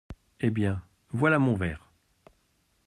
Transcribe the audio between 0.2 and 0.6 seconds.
Eh